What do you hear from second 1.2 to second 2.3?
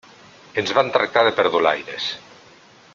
de perdulaires.